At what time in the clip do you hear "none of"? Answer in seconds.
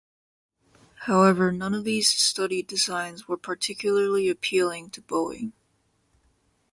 1.51-1.83